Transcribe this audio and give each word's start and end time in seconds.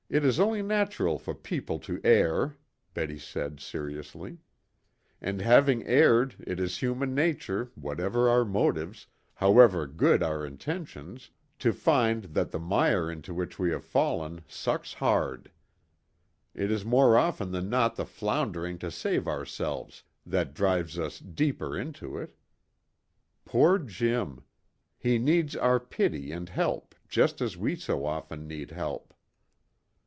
"It 0.11 0.25
is 0.25 0.41
only 0.41 0.61
natural 0.61 1.17
for 1.17 1.33
people 1.33 1.79
to 1.79 2.01
err," 2.03 2.57
Betty 2.93 3.17
said 3.17 3.61
seriously. 3.61 4.39
"And 5.21 5.39
having 5.41 5.87
erred 5.87 6.35
it 6.45 6.59
is 6.59 6.79
human 6.79 7.15
nature, 7.15 7.71
whatever 7.75 8.27
our 8.27 8.43
motives, 8.43 9.07
however 9.35 9.87
good 9.87 10.21
our 10.21 10.45
intentions, 10.45 11.29
to 11.59 11.71
find 11.71 12.25
that 12.33 12.51
the 12.51 12.59
mire 12.59 13.09
into 13.09 13.33
which 13.33 13.57
we 13.57 13.69
have 13.71 13.85
fallen 13.85 14.41
sucks 14.49 14.95
hard. 14.95 15.49
It 16.53 16.69
is 16.71 16.83
more 16.83 17.17
often 17.17 17.51
than 17.53 17.69
not 17.69 17.95
the 17.95 18.05
floundering 18.05 18.77
to 18.79 18.91
save 18.91 19.29
ourselves 19.29 20.03
that 20.25 20.53
drives 20.53 20.99
us 20.99 21.19
deeper 21.19 21.77
into 21.77 22.17
it. 22.17 22.35
Poor 23.45 23.79
Jim. 23.79 24.43
He 24.97 25.17
needs 25.17 25.55
our 25.55 25.79
pity 25.79 26.33
and 26.33 26.49
help, 26.49 26.95
just 27.07 27.39
as 27.39 27.55
we 27.55 27.77
so 27.77 28.05
often 28.05 28.45
need 28.45 28.71
help." 28.71 29.07